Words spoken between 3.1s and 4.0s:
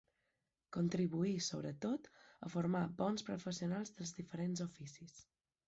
professionals